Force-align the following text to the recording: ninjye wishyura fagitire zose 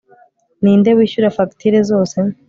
ninjye 0.63 0.91
wishyura 0.97 1.35
fagitire 1.37 1.79
zose 1.89 2.17